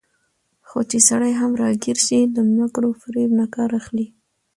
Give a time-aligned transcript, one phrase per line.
[0.67, 4.07] خو چې سړى هم راګېر شي، له مکر وفرېب نه کار اخلي